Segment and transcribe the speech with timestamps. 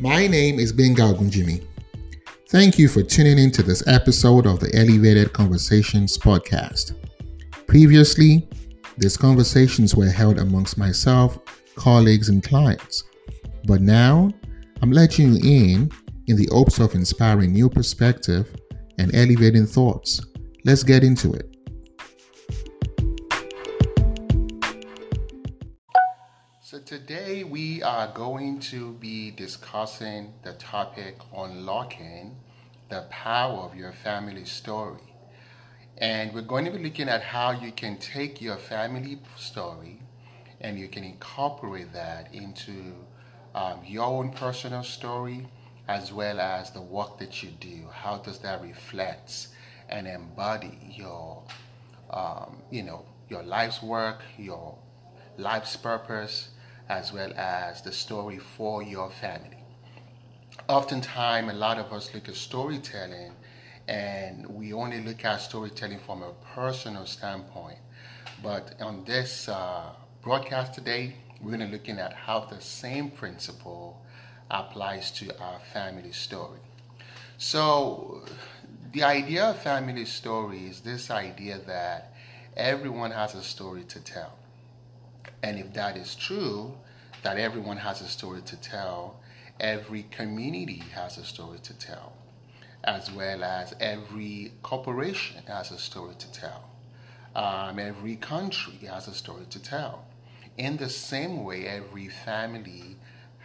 [0.00, 1.66] My name is Benga Ogunjimi.
[2.50, 6.94] Thank you for tuning in to this episode of the Elevated Conversations podcast.
[7.66, 8.48] Previously,
[8.96, 11.40] these conversations were held amongst myself,
[11.74, 13.02] colleagues, and clients.
[13.64, 14.30] But now,
[14.82, 15.90] I'm letting you in
[16.28, 18.54] in the hopes of inspiring new perspective
[18.98, 20.24] and elevating thoughts.
[20.64, 21.56] Let's get into it.
[26.88, 32.34] Today we are going to be discussing the topic unlocking
[32.88, 35.12] the power of your family story.
[35.98, 40.00] And we're going to be looking at how you can take your family story
[40.62, 42.94] and you can incorporate that into
[43.54, 45.46] um, your own personal story
[45.88, 47.88] as well as the work that you do.
[47.92, 49.48] How does that reflect
[49.90, 51.42] and embody your,
[52.08, 54.78] um, you know, your life's work, your
[55.36, 56.48] life's purpose,
[56.88, 59.62] as well as the story for your family.
[60.68, 63.32] Oftentimes, a lot of us look at storytelling
[63.86, 67.78] and we only look at storytelling from a personal standpoint.
[68.42, 73.10] But on this uh, broadcast today, we're going to be looking at how the same
[73.10, 74.02] principle
[74.50, 76.60] applies to our family story.
[77.38, 78.24] So,
[78.92, 82.12] the idea of family story is this idea that
[82.56, 84.37] everyone has a story to tell.
[85.42, 86.76] And if that is true,
[87.22, 89.20] that everyone has a story to tell,
[89.60, 92.12] every community has a story to tell,
[92.84, 96.70] as well as every corporation has a story to tell.
[97.34, 100.06] Um, every country has a story to tell.
[100.56, 102.96] In the same way, every family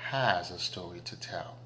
[0.10, 1.58] has a story to tell.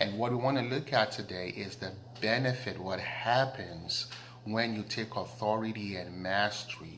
[0.00, 4.06] And what we want to look at today is the benefit, what happens
[4.44, 6.97] when you take authority and mastery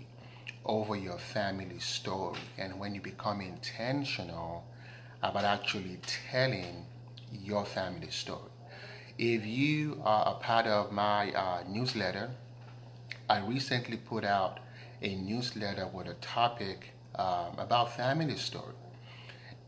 [0.64, 4.64] over your family story and when you become intentional
[5.22, 5.98] about actually
[6.30, 6.86] telling
[7.33, 8.50] your family story.
[9.19, 12.30] If you are a part of my uh, newsletter,
[13.29, 14.61] I recently put out
[15.02, 18.74] a newsletter with a topic um, about family story.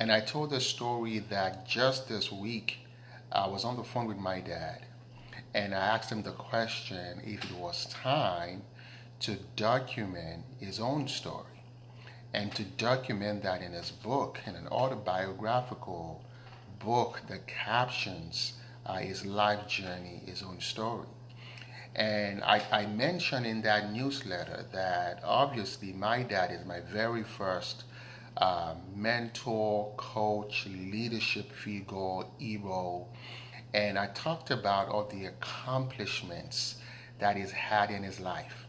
[0.01, 2.79] And I told a story that just this week
[3.31, 4.87] I was on the phone with my dad
[5.55, 8.63] and I asked him the question if it was time
[9.23, 11.65] to document his own story
[12.35, 16.23] and to document that in his book, in an autobiographical
[16.79, 18.55] book that captions
[18.87, 21.07] uh, his life journey, his own story.
[21.95, 27.85] And I, I mentioned in that newsletter that obviously my dad is my very first
[28.37, 33.07] uh, mentor, coach, leadership figure, hero.
[33.75, 36.77] And I talked about all the accomplishments
[37.19, 38.67] that he's had in his life.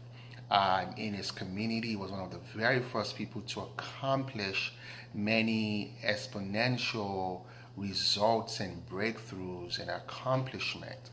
[0.50, 4.72] Uh, in his community, he was one of the very first people to accomplish
[5.12, 7.42] many exponential
[7.76, 11.10] results and breakthroughs and accomplishment.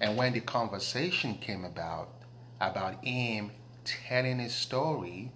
[0.00, 2.10] And when the conversation came about,
[2.60, 3.50] about him
[3.84, 5.32] telling his story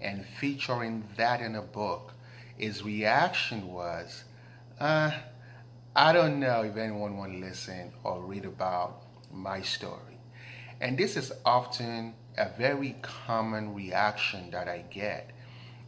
[0.00, 2.12] and featuring that in a book,
[2.58, 4.24] his reaction was,
[4.78, 5.12] uh,
[5.94, 10.18] I don't know if anyone want to listen or read about my story.
[10.80, 15.30] And this is often a very common reaction that I get.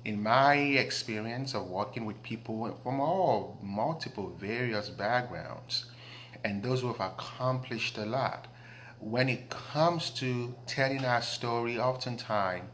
[0.04, 5.86] In my experience of working with people from all multiple various backgrounds,
[6.44, 8.46] and those who have accomplished a lot.
[9.00, 12.64] When it comes to telling our story, oftentimes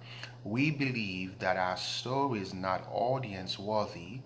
[0.45, 4.21] we believe that our story is not audience worthy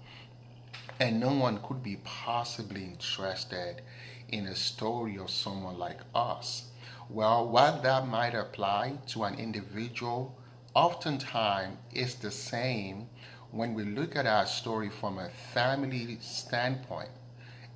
[1.00, 3.82] and no one could be possibly interested
[4.28, 6.70] in a story of someone like us.
[7.10, 10.38] Well, while that might apply to an individual,
[10.74, 13.08] oftentimes it's the same
[13.50, 17.10] when we look at our story from a family standpoint.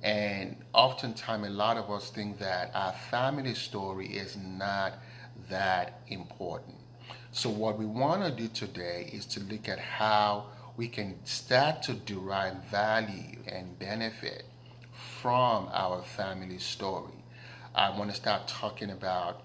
[0.01, 4.93] And oftentimes, a lot of us think that our family story is not
[5.49, 6.77] that important.
[7.31, 11.83] So, what we want to do today is to look at how we can start
[11.83, 14.45] to derive value and benefit
[15.21, 17.18] from our family story.
[17.79, 19.41] I want to start talking about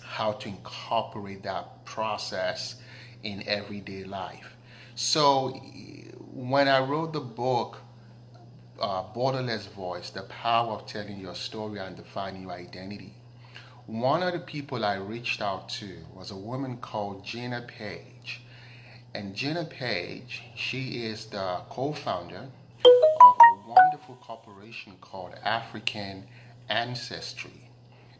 [0.00, 2.76] how to incorporate that process
[3.24, 4.56] in everyday life.
[4.94, 5.48] So,
[6.32, 7.78] when I wrote the book,
[8.80, 13.14] uh, Borderless Voice, the power of telling your story and defining your identity.
[13.86, 18.42] One of the people I reached out to was a woman called Gina Paige.
[19.12, 22.50] And Gina Paige, she is the co founder
[22.84, 26.28] of a wonderful corporation called African
[26.68, 27.70] Ancestry.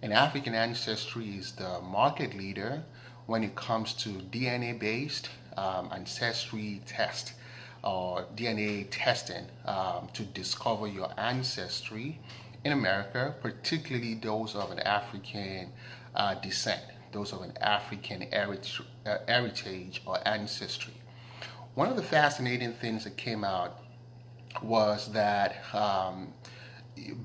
[0.00, 2.84] And African Ancestry is the market leader
[3.26, 7.34] when it comes to DNA based um, ancestry test
[7.82, 12.18] or DNA testing um, to discover your ancestry
[12.64, 15.72] in America, particularly those of an African
[16.14, 16.80] uh, descent,
[17.12, 20.94] those of an African heritage, uh, or ancestry.
[21.74, 23.80] One of the fascinating things that came out
[24.62, 26.32] was that um,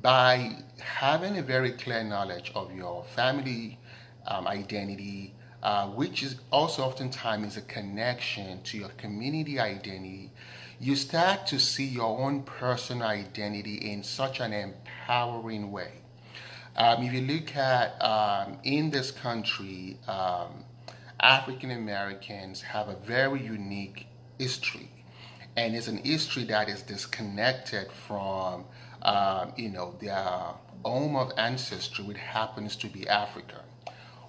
[0.01, 3.79] by having a very clear knowledge of your family
[4.27, 10.31] um, identity, uh, which is also oftentimes a connection to your community identity,
[10.79, 15.91] you start to see your own personal identity in such an empowering way.
[16.75, 20.65] Um, if you look at um, in this country, um,
[21.19, 24.89] African Americans have a very unique history,
[25.55, 28.65] and it's an history that is disconnected from,
[29.03, 30.25] um, you know, their
[30.83, 33.61] home of ancestry, which happens to be Africa.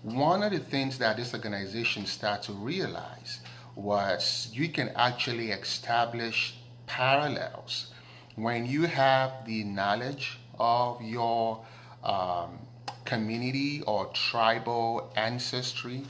[0.03, 3.41] One of the things that this organization started to realize
[3.75, 6.57] was you can actually establish
[6.87, 7.93] parallels
[8.37, 11.65] when you have the knowledge of your
[12.03, 12.59] um,
[13.05, 16.03] community or tribal ancestry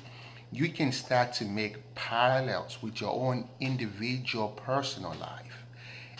[0.52, 5.43] you can start to make parallels with your own individual personal life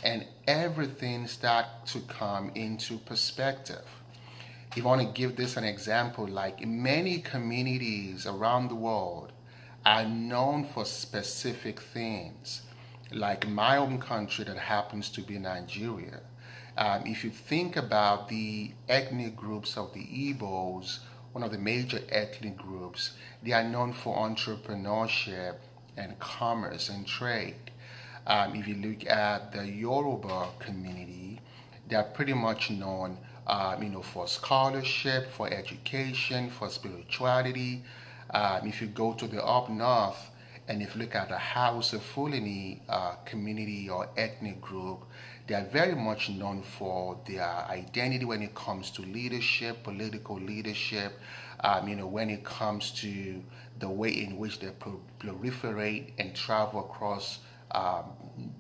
[0.05, 3.87] and everything start to come into perspective
[4.77, 9.33] if I want to give this an example like many communities around the world
[9.85, 12.63] are known for specific things
[13.11, 16.21] like my own country that happens to be nigeria
[16.77, 20.99] um, if you think about the ethnic groups of the Igbos,
[21.33, 23.13] one of the major ethnic groups,
[23.43, 25.57] they are known for entrepreneurship
[25.97, 27.71] and commerce and trade.
[28.27, 31.41] Um, if you look at the Yoruba community,
[31.89, 37.85] they are pretty much known, um, you know, for scholarship, for education, for spirituality.
[38.33, 40.31] Um, if you go to the up north,
[40.67, 45.05] and if you look at the Hausa Fulani uh, community or ethnic group,
[45.47, 51.13] they are very much known for their identity when it comes to leadership, political leadership,
[51.61, 53.43] um, you know, when it comes to
[53.79, 54.71] the way in which they
[55.21, 57.41] proliferate and travel across
[57.75, 58.05] um,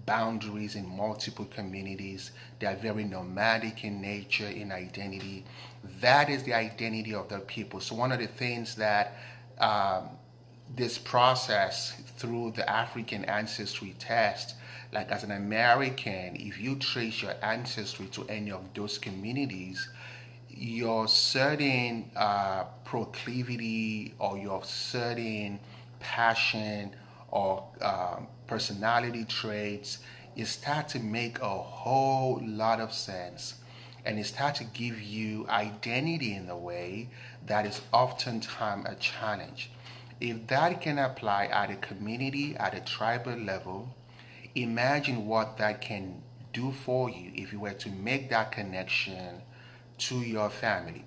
[0.06, 2.30] boundaries in multiple communities.
[2.58, 5.44] They are very nomadic in nature, in identity.
[6.00, 7.80] That is the identity of their people.
[7.80, 9.16] So, one of the things that
[9.58, 10.10] um,
[10.74, 14.54] this process through the African ancestry test
[14.94, 19.88] like as an American, if you trace your ancestry to any of those communities,
[20.48, 25.58] your certain uh, proclivity or your certain
[25.98, 26.94] passion
[27.34, 29.98] or uh, personality traits,
[30.36, 33.54] it start to make a whole lot of sense
[34.04, 37.08] and it start to give you identity in a way
[37.46, 39.70] that is oftentimes a challenge.
[40.20, 43.94] If that can apply at a community, at a tribal level,
[44.54, 46.22] imagine what that can
[46.52, 49.42] do for you if you were to make that connection
[49.98, 51.04] to your family.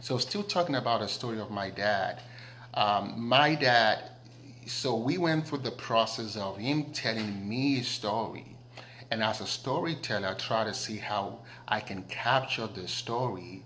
[0.00, 2.22] So, still talking about a story of my dad.
[2.72, 4.15] Um, my dad,
[4.66, 8.56] so we went through the process of him telling me a story.
[9.10, 13.62] And as a storyteller, I try to see how I can capture the story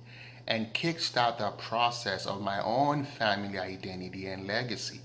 [0.47, 5.01] and kickstart the process of my own family identity and legacy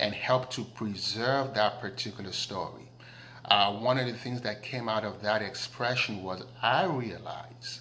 [0.00, 2.88] and help to preserve that particular story
[3.48, 7.80] uh, one of the things that came out of that expression was I realized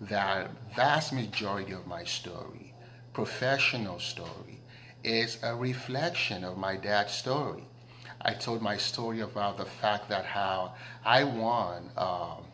[0.00, 2.72] that vast majority of my story,
[3.12, 4.57] professional story,
[5.04, 7.64] is a reflection of my dad's story.
[8.20, 10.74] I told my story about the fact that how
[11.04, 12.44] I won um,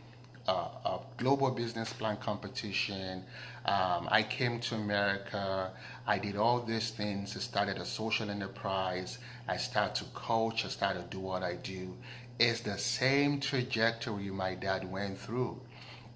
[0.46, 3.24] a, a, global business plan competition.
[3.64, 5.72] Um, I came to America.
[6.06, 7.34] I did all these things.
[7.36, 9.18] I started a social enterprise.
[9.48, 10.64] I started to coach.
[10.64, 11.94] I started to do what I do.
[12.38, 15.60] It's the same trajectory my dad went through.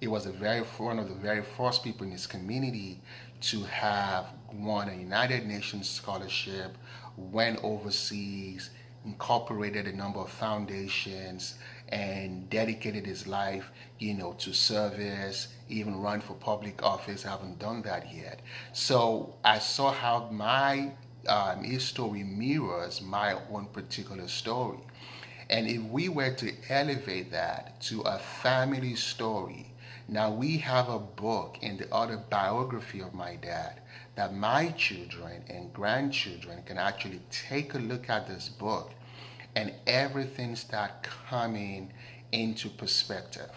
[0.00, 3.00] It was a very one of the very first people in his community
[3.40, 6.76] to have won a United Nations scholarship,
[7.16, 8.70] went overseas,
[9.04, 11.54] incorporated a number of foundations,
[11.88, 17.24] and dedicated his life, you know, to service, even run for public office.
[17.24, 18.40] I haven't done that yet.
[18.72, 20.92] So I saw how my
[21.26, 24.78] um, story mirrors my own particular story.
[25.50, 29.72] And if we were to elevate that to a family story,
[30.06, 33.80] now we have a book in the autobiography of my dad
[34.18, 38.90] that my children and grandchildren can actually take a look at this book
[39.54, 41.92] and everything start coming
[42.32, 43.52] into perspective.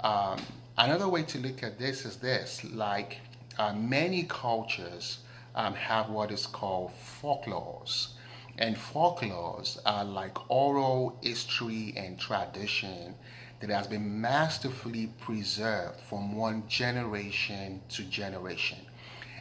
[0.00, 0.40] Um,
[0.76, 3.18] another way to look at this is this, like
[3.56, 5.18] uh, many cultures
[5.54, 6.90] um, have what is called
[7.22, 8.14] folklores
[8.58, 13.14] And folklores are like oral history and tradition
[13.60, 18.78] that has been masterfully preserved from one generation to generation.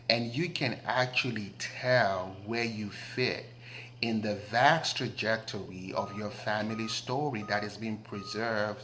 [0.10, 3.45] And you can actually tell where you fit
[4.01, 8.83] in the vast trajectory of your family story that is being preserved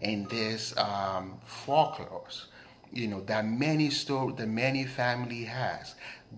[0.00, 2.44] in this um, folklores
[2.92, 5.94] you know that many story the many family has.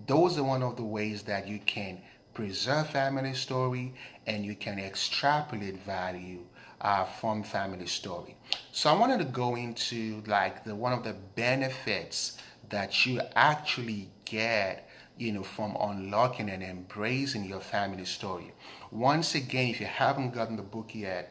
[0.07, 2.01] Those are one of the ways that you can
[2.33, 3.93] preserve family story
[4.25, 6.39] and you can extrapolate value
[6.79, 8.35] uh, from family story.
[8.71, 12.37] So i wanted to go into like the one of the benefits
[12.69, 18.51] that you actually get you know from unlocking and embracing your family story
[18.91, 21.23] once again if you haven't gotten the book yet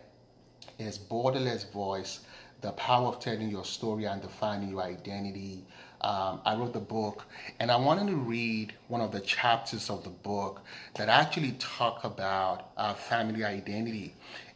[0.78, 2.21] it's borderless voice
[2.61, 5.64] the power of telling your story and defining your identity.
[6.02, 7.26] Um, I wrote the book,
[7.59, 10.62] and I wanted to read one of the chapters of the book
[10.97, 14.14] that actually talk about uh, family identity.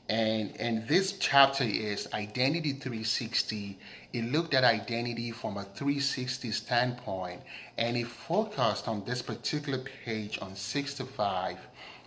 [0.08, 3.78] And, and this chapter is Identity 360.
[4.12, 7.40] It looked at identity from a 360 standpoint,
[7.78, 11.58] and it focused on this particular page on 65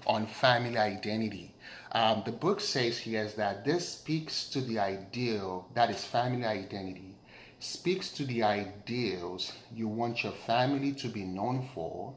[0.05, 1.55] on family identity.
[1.91, 7.15] Um, the book says here that this speaks to the ideal that is family identity,
[7.59, 12.13] speaks to the ideals you want your family to be known for,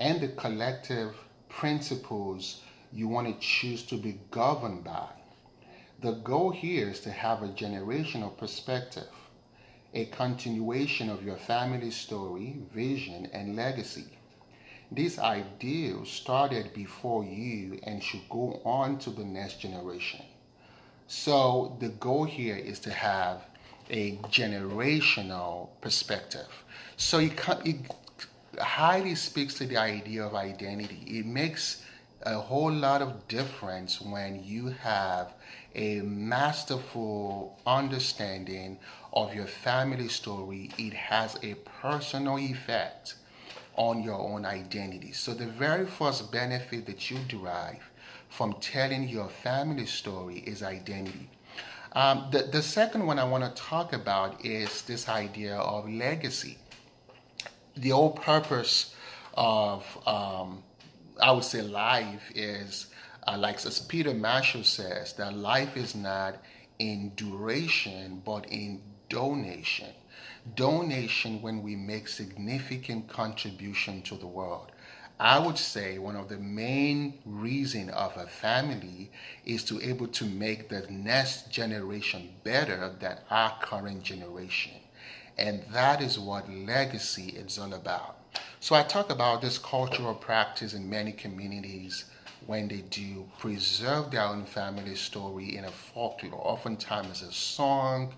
[0.00, 1.14] and the collective
[1.48, 5.08] principles you want to choose to be governed by.
[6.00, 9.08] The goal here is to have a generational perspective,
[9.94, 14.06] a continuation of your family story, vision, and legacy.
[14.90, 20.24] These ideals started before you and should go on to the next generation.
[21.08, 23.42] So the goal here is to have
[23.90, 26.64] a generational perspective.
[26.96, 27.32] So it,
[27.64, 27.76] it
[28.58, 31.02] highly speaks to the idea of identity.
[31.06, 31.82] It makes
[32.22, 35.34] a whole lot of difference when you have
[35.74, 38.78] a masterful understanding
[39.12, 40.70] of your family story.
[40.78, 43.14] It has a personal effect
[43.76, 45.12] on your own identity.
[45.12, 47.90] So, the very first benefit that you derive
[48.28, 51.30] from telling your family story is identity.
[51.92, 56.58] Um, the, the second one I want to talk about is this idea of legacy.
[57.76, 58.94] The whole purpose
[59.34, 60.64] of, um,
[61.20, 62.86] I would say, life is,
[63.26, 66.36] uh, like as Peter Marshall says, that life is not
[66.78, 69.92] in duration but in donation
[70.54, 74.72] donation when we make significant contribution to the world.
[75.20, 79.10] I would say one of the main reason of a family
[79.44, 84.72] is to able to make the next generation better than our current generation.
[85.36, 88.17] And that is what legacy is all about.
[88.60, 92.04] So I talk about this cultural practice in many communities
[92.46, 98.14] when they do preserve their own family story in a folklore, oftentimes a song,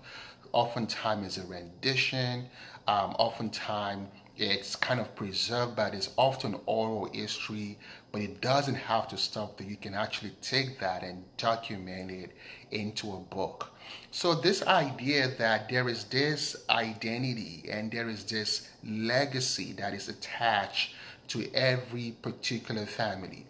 [0.51, 2.47] oftentimes a rendition,
[2.87, 7.77] um, oftentimes it's kind of preserved but it's often oral history,
[8.11, 9.67] but it doesn't have to stop there.
[9.67, 12.31] You can actually take that and document it
[12.71, 13.70] into a book.
[14.11, 20.09] So this idea that there is this identity and there is this legacy that is
[20.09, 20.93] attached
[21.29, 23.45] to every particular family.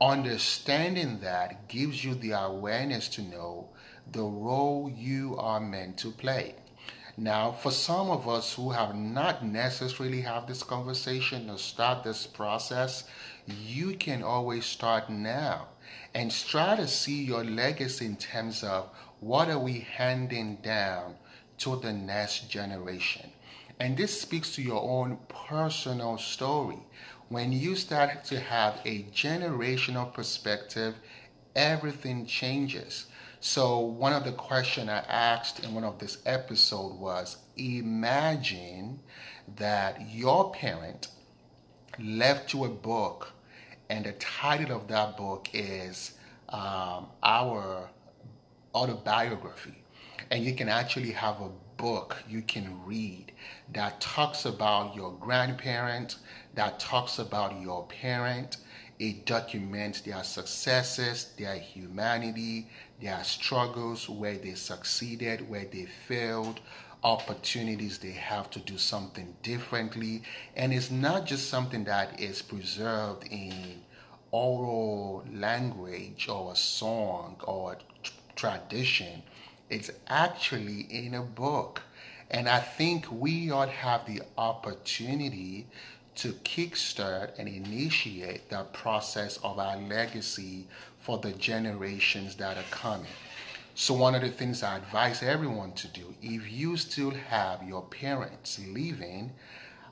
[0.00, 3.68] Understanding that gives you the awareness to know
[4.10, 6.54] the role you are meant to play.
[7.16, 12.26] Now, for some of us who have not necessarily have this conversation or start this
[12.26, 13.04] process,
[13.46, 15.68] you can always start now
[16.14, 18.88] and try to see your legacy in terms of
[19.20, 21.14] what are we handing down
[21.60, 23.30] to the next generation.
[23.78, 26.78] And this speaks to your own personal story.
[27.28, 30.96] When you start to have a generational perspective,
[31.54, 33.06] everything changes.
[33.40, 39.00] So one of the questions I asked in one of this episode was imagine
[39.56, 41.08] that your parent
[41.98, 43.32] left you a book
[43.88, 46.12] and the title of that book is
[46.48, 47.88] um, our
[48.74, 49.82] autobiography
[50.30, 53.32] and you can actually have a book you can read
[53.72, 56.16] that talks about your grandparent
[56.54, 58.58] that talks about your parent
[59.00, 62.68] it documents their successes, their humanity,
[63.00, 66.60] their struggles, where they succeeded, where they failed,
[67.02, 70.22] opportunities they have to do something differently.
[70.54, 73.80] And it's not just something that is preserved in
[74.32, 77.78] oral language or a song or a
[78.40, 79.22] tradition.
[79.68, 81.82] It's actually in a book.
[82.30, 85.66] And I think we ought to have the opportunity
[86.14, 90.66] to kickstart and initiate the process of our legacy
[91.00, 93.12] for the generations that are coming.
[93.74, 97.82] So, one of the things I advise everyone to do, if you still have your
[97.82, 99.32] parents living,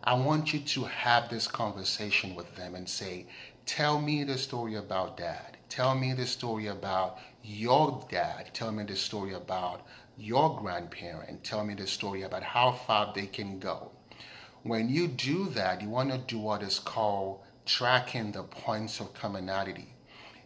[0.02, 3.26] I want you to have this conversation with them and say,
[3.66, 5.58] Tell me the story about dad.
[5.68, 8.50] Tell me the story about your dad.
[8.52, 11.44] Tell me the story about your grandparent.
[11.44, 13.92] Tell me the story about how far they can go.
[14.62, 19.14] When you do that, you want to do what is called tracking the points of
[19.14, 19.94] commonality.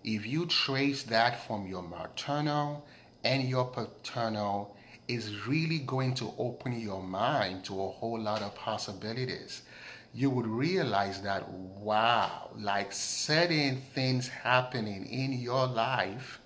[0.05, 2.87] If you trace that from your maternal
[3.25, 4.77] and your paternal,
[5.09, 9.63] is really going to open your mind to a whole lot of possibilities.
[10.15, 16.41] You would realize that, wow, like certain things happening in your life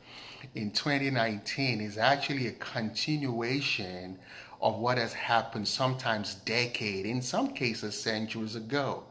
[0.56, 4.18] in 2019 is actually a continuation
[4.62, 9.04] of what has happened sometimes decade, in some cases centuries ago.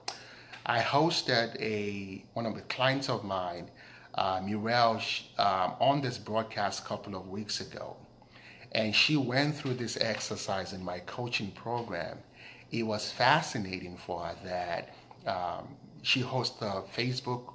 [0.66, 3.70] I hosted a one of the clients of mine,
[4.16, 5.00] uh, Mirel,
[5.38, 7.96] um, on this broadcast a couple of weeks ago,
[8.72, 12.18] and she went through this exercise in my coaching program.
[12.72, 14.96] It was fascinating for her that
[15.28, 15.68] um,
[16.02, 17.54] she hosted a Facebook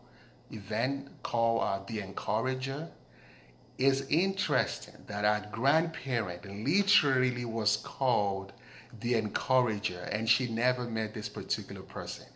[0.53, 2.89] event called uh, The Encourager,
[3.81, 8.53] it's interesting that our grandparent literally was called
[9.01, 12.27] the encourager, and she never met this particular person.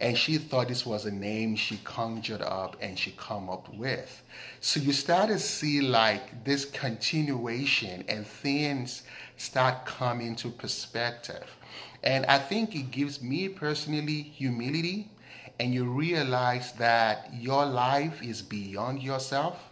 [0.00, 4.22] And she thought this was a name she conjured up and she come up with.
[4.60, 9.02] So you start to see like this continuation and things
[9.36, 11.56] start coming to perspective.
[12.02, 15.10] And I think it gives me personally humility
[15.58, 19.71] and you realize that your life is beyond yourself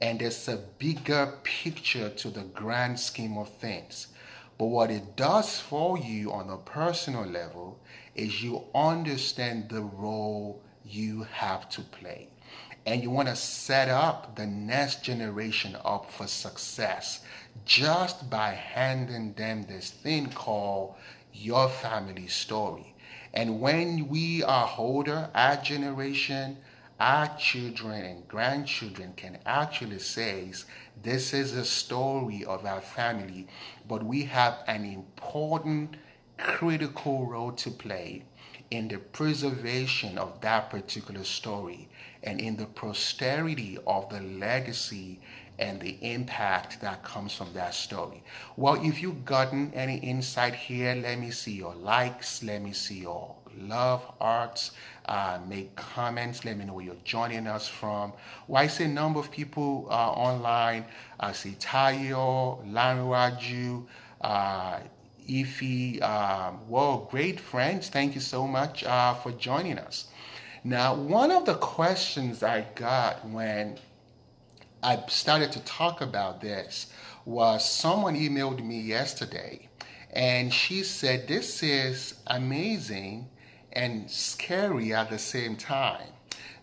[0.00, 4.08] and there's a bigger picture to the grand scheme of things.
[4.58, 7.78] But what it does for you on a personal level
[8.14, 12.28] is you understand the role you have to play.
[12.86, 17.20] And you want to set up the next generation up for success
[17.64, 20.94] just by handing them this thing called
[21.32, 22.94] your family story.
[23.32, 26.56] And when we are older, our generation,
[27.00, 30.52] our children and grandchildren can actually say
[31.02, 33.46] this is a story of our family,
[33.88, 35.96] but we have an important,
[36.36, 38.24] critical role to play
[38.70, 41.88] in the preservation of that particular story
[42.22, 45.20] and in the posterity of the legacy
[45.58, 48.22] and the impact that comes from that story.
[48.56, 53.00] Well, if you've gotten any insight here, let me see your likes, let me see
[53.00, 54.72] your love arts.
[55.06, 56.44] Uh, make comments.
[56.44, 58.12] Let me know where you're joining us from.
[58.46, 60.84] Well, see a number of people uh, online.
[61.18, 63.86] I see Tayo, Lanraju,
[64.20, 64.78] uh,
[65.28, 66.00] Ify.
[66.02, 67.88] Um, whoa, great friends.
[67.88, 70.06] Thank you so much uh, for joining us.
[70.62, 73.78] Now, one of the questions I got when
[74.82, 76.92] I started to talk about this
[77.24, 79.68] was someone emailed me yesterday
[80.12, 83.28] and she said, This is amazing
[83.72, 86.08] and scary at the same time.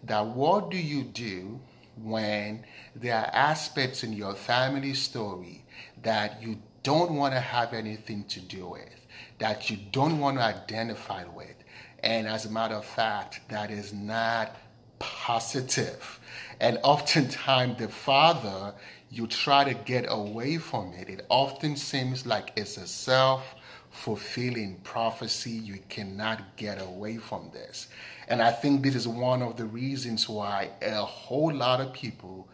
[0.04, 1.60] That what do you do
[2.02, 2.66] when
[2.96, 5.66] there are aspects in your family story
[6.04, 9.08] that you don't want to have anything to do with,
[9.40, 11.56] that you don't want to identify with?
[12.04, 14.56] And as a matter of fact, that is not
[15.00, 16.20] positive.
[16.60, 18.74] And oftentimes, the father,
[19.10, 21.10] you try to get away from it.
[21.10, 23.56] It often seems like it's a self
[23.98, 25.52] fulfilling prophecy.
[25.52, 27.88] You cannot get away from this.
[28.28, 32.48] And I think this is one of the reasons why a whole lot of people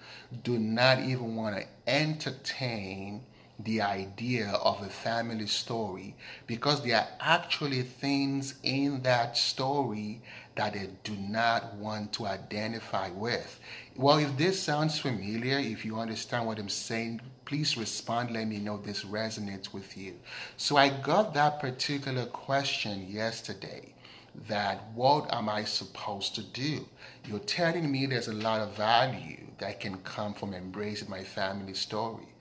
[0.44, 3.24] do not even want to entertain
[3.64, 6.16] the idea of a family story
[6.48, 10.22] because there are actually things in that story
[10.56, 13.60] that they do not want to identify with.
[13.96, 18.32] Well, if this sounds familiar, if you understand what I'm saying, please respond.
[18.32, 20.16] Let me know this resonates with you.
[20.58, 23.94] So I got that particular question yesterday
[24.48, 26.88] that what am I supposed to do?
[27.26, 31.74] You're telling me there's a lot of value that can come from embracing my family
[31.74, 32.33] story.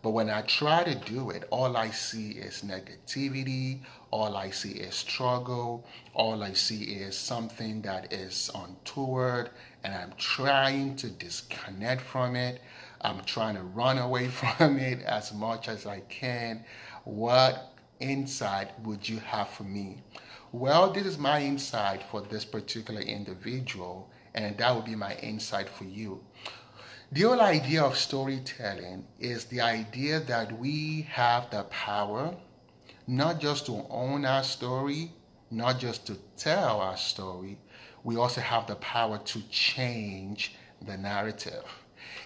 [0.00, 3.80] But when I try to do it, all I see is negativity,
[4.10, 5.84] all I see is struggle,
[6.14, 9.50] all I see is something that is untoward,
[9.82, 12.60] and I'm trying to disconnect from it.
[13.00, 16.64] I'm trying to run away from it as much as I can.
[17.04, 20.02] What insight would you have for me?
[20.52, 25.68] Well, this is my insight for this particular individual, and that would be my insight
[25.68, 26.24] for you.
[27.10, 32.36] The whole idea of storytelling is the idea that we have the power
[33.06, 35.12] not just to own our story,
[35.50, 37.58] not just to tell our story,
[38.04, 41.64] we also have the power to change the narrative.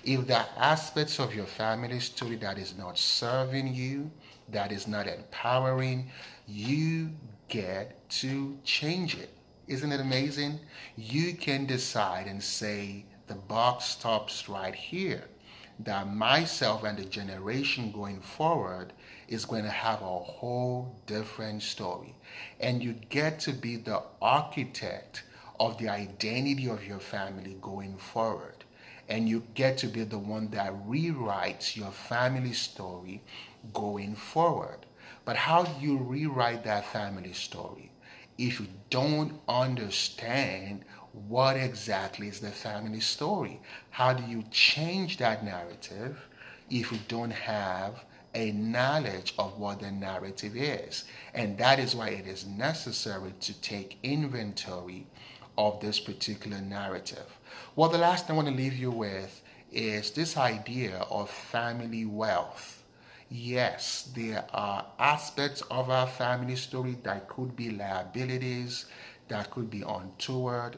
[0.02, 4.10] If there are aspects of your family story that is not serving you,
[4.48, 6.10] that is not empowering,
[6.48, 7.10] you
[7.48, 9.30] get to change it.
[9.68, 10.58] Isn't it amazing?
[10.96, 15.24] You can decide and say, the box stops right here.
[15.78, 18.92] That myself and the generation going forward
[19.26, 22.14] is going to have a whole different story.
[22.60, 25.22] And you get to be the architect
[25.58, 28.64] of the identity of your family going forward.
[29.08, 33.22] And you get to be the one that rewrites your family story
[33.72, 34.84] going forward.
[35.24, 37.92] But how do you rewrite that family story
[38.36, 43.60] if you don't understand what exactly is the family story?
[43.90, 46.26] How do you change that narrative
[46.70, 51.04] if you don't have a knowledge of what the narrative is?
[51.34, 55.06] And that is why it is necessary to take inventory
[55.58, 57.38] of this particular narrative.
[57.76, 62.06] Well, the last thing I want to leave you with is this idea of family
[62.06, 62.82] wealth.
[63.28, 68.86] Yes, there are aspects of our family story that could be liabilities,
[69.28, 70.76] that could be untoward,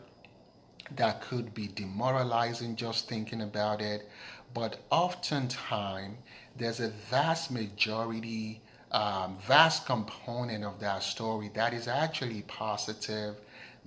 [0.91, 4.09] that could be demoralizing just thinking about it.
[4.53, 6.19] But oftentimes,
[6.57, 13.37] there's a vast majority, um, vast component of that story that is actually positive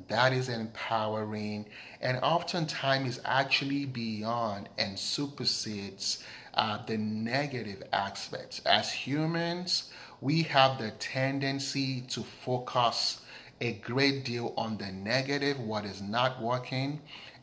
[0.08, 1.66] that is empowering
[2.02, 8.62] and oftentimes is actually beyond and supersedes uh, the negative aspects.
[8.66, 13.22] As humans, we have the tendency to focus
[13.60, 17.02] a great deal on the negative, what is not working,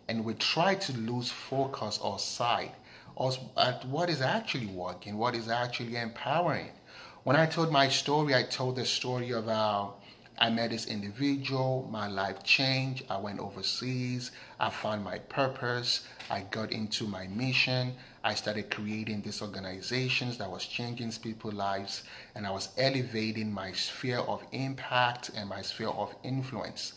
[0.08, 2.74] and we try to lose focus or sight
[3.56, 6.70] at what is actually working, what is actually empowering.
[7.22, 9.94] When I told my story, I told the story of how
[10.38, 13.04] I met this individual, my life changed.
[13.08, 17.94] I went overseas, I found my purpose, I got into my mission.
[18.26, 23.72] I started creating these organizations that was changing people's lives, and I was elevating my
[23.72, 26.94] sphere of impact and my sphere of influence.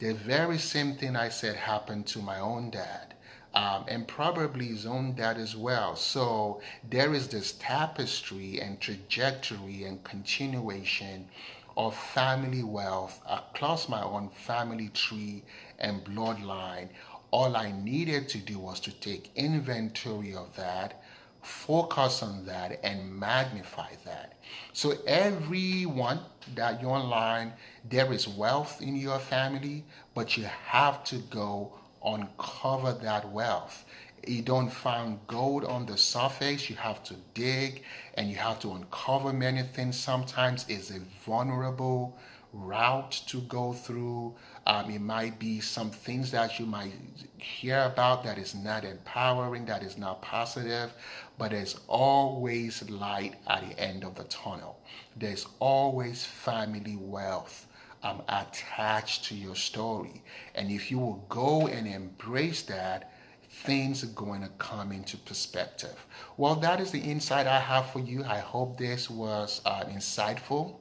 [0.00, 3.14] The very same thing I said happened to my own dad.
[3.54, 5.96] Um, and probably his own dad as well.
[5.96, 11.28] So there is this tapestry and trajectory and continuation
[11.76, 15.42] of family wealth across my own family tree
[15.78, 16.90] and bloodline.
[17.30, 21.02] All I needed to do was to take inventory of that,
[21.42, 24.34] focus on that, and magnify that.
[24.72, 26.20] So, everyone
[26.54, 27.52] that you're online,
[27.88, 31.72] there is wealth in your family, but you have to go
[32.04, 33.84] uncover that wealth.
[34.26, 36.68] You don't find gold on the surface.
[36.68, 39.98] You have to dig and you have to uncover many things.
[39.98, 42.18] Sometimes it's a vulnerable
[42.52, 44.34] route to go through
[44.66, 46.92] um, it might be some things that you might
[47.38, 50.92] hear about that is not empowering that is not positive
[51.38, 54.80] but there's always light at the end of the tunnel
[55.16, 57.66] there's always family wealth
[58.02, 60.22] um, attached to your story
[60.54, 63.12] and if you will go and embrace that
[63.50, 66.06] things are going to come into perspective.
[66.36, 68.24] Well, that is the insight I have for you.
[68.24, 70.76] I hope this was uh, insightful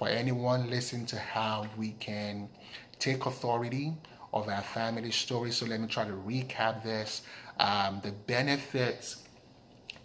[0.00, 2.48] for anyone listening to how we can
[2.98, 3.92] take authority
[4.32, 5.50] of our family story.
[5.50, 7.20] So let me try to recap this.
[7.58, 9.19] Um, the benefits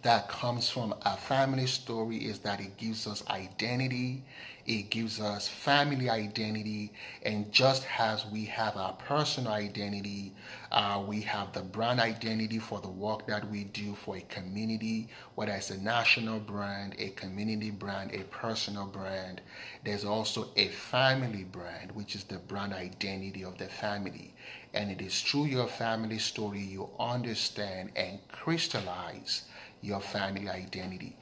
[0.02, 4.22] that comes from a family story is that it gives us identity,
[4.66, 10.32] it gives us family identity, and just as we have our personal identity,
[10.72, 15.08] uh, we have the brand identity for the work that we do for a community,
[15.34, 19.40] whether it's a national brand, a community brand, a personal brand.
[19.84, 24.34] There's also a family brand, which is the brand identity of the family.
[24.74, 29.42] And it is through your family story you understand and crystallize
[29.80, 31.16] your family identity.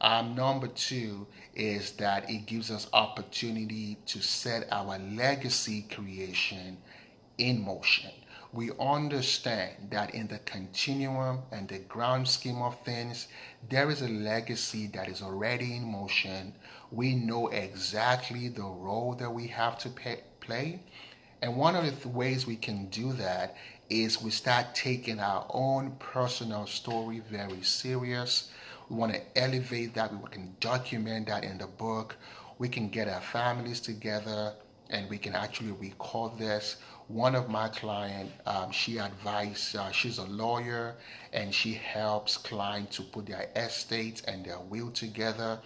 [0.00, 6.78] Um, number two is that it gives us opportunity to set our legacy creation
[7.36, 8.10] in motion.
[8.52, 13.28] We understand that in the continuum and the grand scheme of things,
[13.68, 16.54] there is a legacy that is already in motion.
[16.90, 20.80] We know exactly the role that we have to pay, play.
[21.42, 23.56] And one of the ways we can do that
[23.90, 28.50] is we start taking our own personal story very serious.
[28.88, 30.12] We want to elevate that.
[30.12, 32.16] We can document that in the book.
[32.58, 34.54] We can get our families together
[34.90, 36.76] and we can actually record this.
[37.08, 40.94] One of my client, um, she advised, uh, she's a lawyer
[41.32, 45.58] and she helps clients to put their estates and their will together,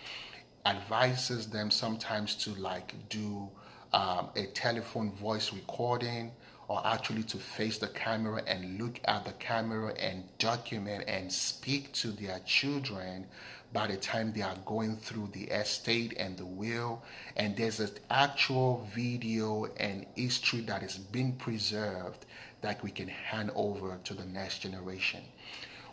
[0.64, 3.50] advises them sometimes to like do
[3.92, 6.32] um, a telephone voice recording
[6.68, 11.92] or actually to face the camera and look at the camera and document and speak
[11.92, 13.26] to their children
[13.72, 17.02] by the time they are going through the estate and the will.
[17.36, 22.24] And there's an actual video and history that is being preserved
[22.62, 25.20] that we can hand over to the next generation.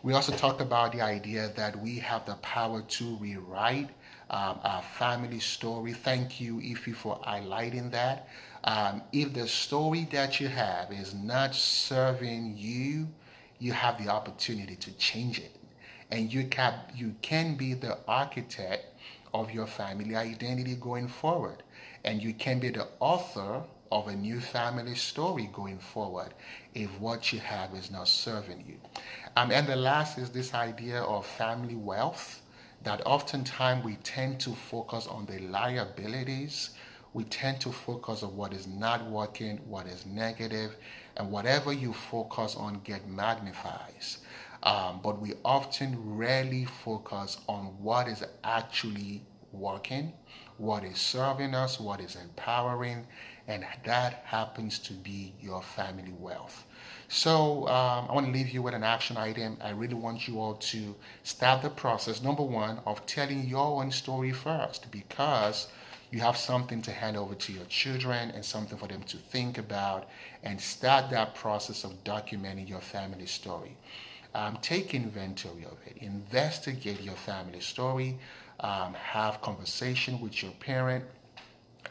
[0.04, 3.90] We also talked about the idea that we have the power to rewrite
[4.32, 5.94] um, our family story.
[5.94, 8.28] Thank you, Ify, for highlighting that.
[8.64, 13.08] Um, if the story that you have is not serving you,
[13.60, 15.56] you have the opportunity to change it.
[16.10, 18.86] And you can, you can be the architect
[19.34, 21.64] of your family identity going forward.
[22.04, 26.34] And you can be the author of a new family story going forward
[26.74, 28.78] if what you have is not serving you.
[29.36, 32.42] Um, and the last is this idea of family wealth
[32.84, 36.72] that oftentimes we tend to focus on the liabilities
[37.14, 40.76] we tend to focus on what is not working, what is negative,
[41.18, 44.20] and whatever you focus on get magnifies.
[44.64, 50.14] Um, but we often rarely focus on what is actually working,
[50.58, 53.08] what is serving us, what is empowering,
[53.48, 56.66] and that happens to be your family wealth.
[57.08, 59.58] So um, I want to leave you with an action item.
[59.62, 63.92] I really want you all to start the process, number one, of telling your own
[63.92, 65.68] story first because
[66.12, 69.58] you have something to hand over to your children and something for them to think
[69.58, 70.08] about
[70.44, 73.78] and start that process of documenting your family story.
[74.36, 75.98] Um, take inventory of it.
[76.02, 78.20] Investigate your family story.
[78.60, 81.06] Um, have conversation with your parent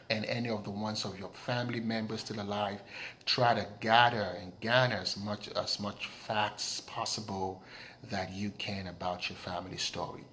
[0.09, 2.81] and any of the ones of your family members still alive.
[3.25, 7.63] Try to gather and garner as much as much facts possible
[8.09, 10.23] that you can about your family story.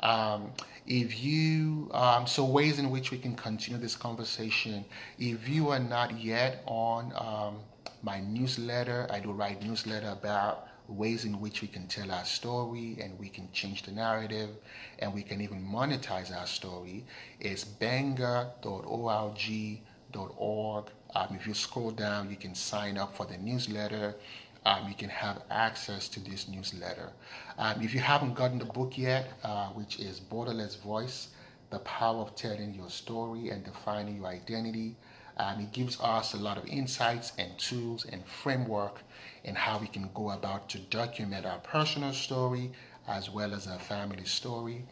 [0.00, 0.52] Um,
[0.86, 4.84] if you, um, so ways in which we can continue this conversation.
[5.18, 7.58] If you are not yet on um,
[8.02, 12.98] my newsletter, I do write newsletter about ways in which we can tell our story
[13.00, 14.50] and we can change the narrative
[14.98, 17.04] and we can even monetize our story
[17.40, 18.44] is benga.org.org.
[21.14, 24.16] Um, if you scroll down, you can sign up for the newsletter
[24.64, 27.10] um, you can have access to this newsletter.
[27.58, 31.28] Um, if you haven't gotten the book yet, uh, which is Borderless Voice
[31.70, 34.96] The Power of Telling Your Story and Defining Your Identity,
[35.36, 39.00] um, it gives us a lot of insights and tools and framework
[39.44, 42.70] in how we can go about to document our personal story
[43.08, 44.84] as well as our family story.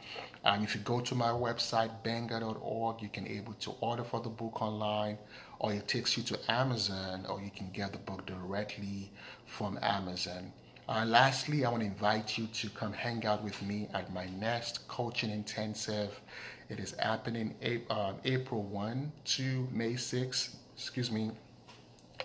[0.45, 4.31] Um, if you go to my website, benga.org, you can able to order for the
[4.31, 5.19] book online
[5.61, 9.13] or it takes you to Amazon, or you can get the book directly
[9.51, 10.53] from Amazon.
[10.89, 14.27] Uh, lastly, I want to invite you to come hang out with me at my
[14.27, 16.21] next coaching intensive.
[16.69, 17.55] It is happening
[17.91, 20.57] uh, April 1 to May 6.
[20.75, 21.33] Excuse me.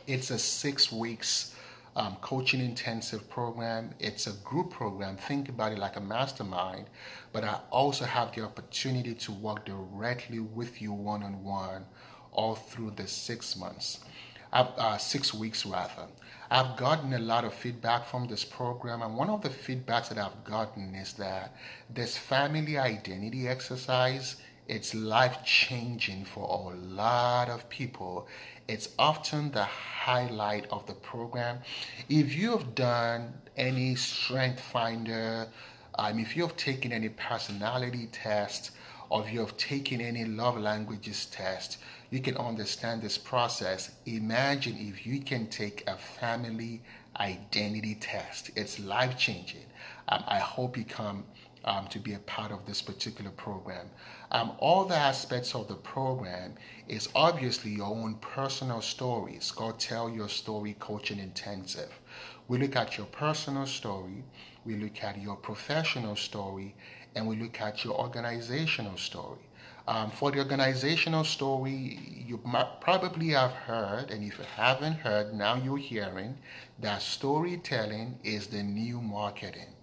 [0.07, 1.55] It's a six weeks
[1.95, 3.95] um, coaching intensive program.
[3.99, 5.17] It's a group program.
[5.17, 6.85] Think about it like a mastermind.
[7.33, 11.85] But I also have the opportunity to work directly with you one on one
[12.31, 13.99] all through the six months,
[14.53, 16.07] uh, six weeks rather.
[16.49, 20.17] I've gotten a lot of feedback from this program, and one of the feedbacks that
[20.17, 21.55] I've gotten is that
[21.89, 28.27] this family identity exercise it's life changing for a lot of people.
[28.67, 31.59] It's often the highlight of the program.
[32.09, 35.49] If you have done any strength finder,
[35.99, 38.71] um, if you have taken any personality test,
[39.09, 41.77] or if you have taken any love languages test,
[42.15, 43.91] you can understand this process.
[44.05, 46.81] Imagine if you can take a family
[47.19, 48.51] identity test.
[48.55, 49.65] It's life changing.
[50.07, 51.25] Um, I hope you come
[51.65, 53.89] um, to be a part of this particular program.
[54.31, 56.53] Um, all the aspects of the program
[56.87, 59.51] is obviously your own personal stories.
[59.51, 61.99] Go Tell Your Story Coaching Intensive.
[62.47, 64.23] We look at your personal story,
[64.63, 66.75] we look at your professional story,
[67.13, 69.44] and we look at your organizational story.
[69.87, 72.41] Um, for the organizational story, you
[72.81, 76.39] probably have heard, and if you haven't heard, now you're hearing
[76.79, 79.75] that storytelling is the new marketing.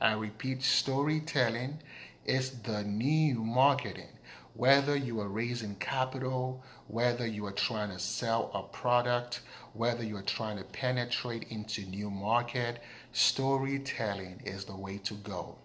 [0.00, 1.82] I repeat, storytelling
[2.24, 4.08] is the new marketing.
[4.54, 9.42] Whether you are raising capital, whether you are trying to sell a product,
[9.74, 15.56] whether you are trying to penetrate into new market, storytelling is the way to go.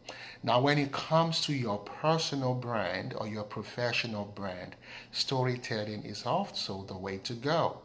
[0.44, 4.76] Now, when it comes to your personal brand or your professional brand,
[5.12, 7.82] storytelling is also the way to go.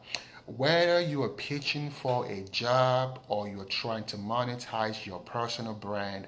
[0.46, 6.26] Whether you are pitching for a job or you're trying to monetize your personal brand,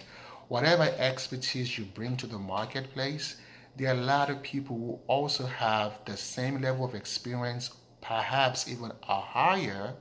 [0.49, 3.37] whatever expertise you bring to the marketplace,
[3.77, 7.71] there are a lot of people who also have the same level of experience
[8.03, 9.95] perhaps even a higher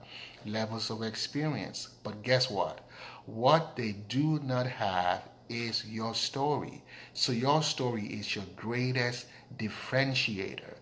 [0.45, 1.87] levels of experience.
[2.03, 2.81] But guess what?
[3.25, 6.83] What they do not have is your story.
[7.13, 10.75] So your story is your greatest differentiator.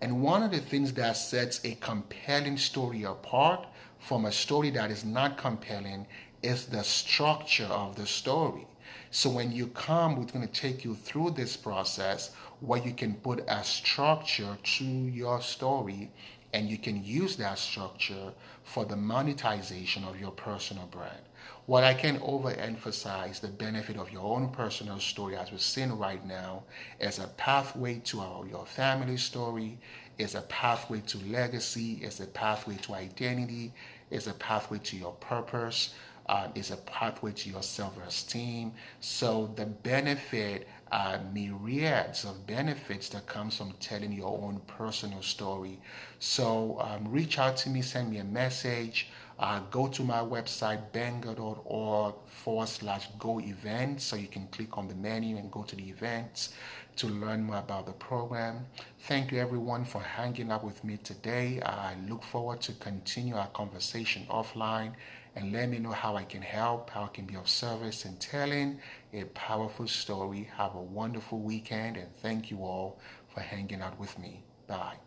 [0.00, 3.66] And one of the things that sets a compelling story apart
[3.98, 6.06] from a story that is not compelling
[6.42, 8.66] is the structure of the story.
[9.10, 12.30] So when you come, we're going to take you through this process
[12.60, 16.10] where you can put a structure to your story
[16.52, 18.32] and you can use that structure
[18.62, 21.25] for the monetization of your personal brand.
[21.66, 26.24] What I can overemphasize the benefit of your own personal story, as we're seeing right
[26.24, 26.62] now,
[27.00, 29.78] is a pathway to our, your family story,
[30.16, 33.72] is a pathway to legacy, is a pathway to identity,
[34.12, 35.92] is a pathway to your purpose,
[36.28, 38.72] uh, is a pathway to your self-esteem.
[39.00, 45.80] So the benefit, uh, myriads of benefits that comes from telling your own personal story.
[46.20, 49.08] So um, reach out to me, send me a message.
[49.38, 54.04] Uh, go to my website, benga.org forward slash go events.
[54.04, 56.54] So you can click on the menu and go to the events
[56.96, 58.66] to learn more about the program.
[59.00, 61.60] Thank you everyone for hanging out with me today.
[61.60, 64.94] I look forward to continue our conversation offline
[65.34, 68.16] and let me know how I can help, how I can be of service in
[68.16, 68.80] telling
[69.12, 70.48] a powerful story.
[70.56, 72.98] Have a wonderful weekend and thank you all
[73.32, 74.42] for hanging out with me.
[74.66, 75.05] Bye.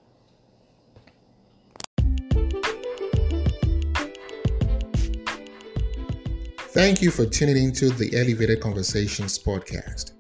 [6.72, 10.12] Thank you for tuning into the Elevated Conversations podcast.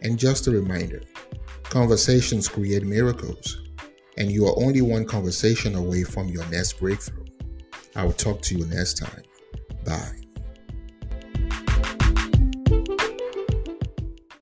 [0.00, 1.02] And just a reminder
[1.64, 3.60] conversations create miracles,
[4.16, 7.26] and you are only one conversation away from your next breakthrough.
[7.94, 9.22] I will talk to you next time.
[9.84, 10.19] Bye.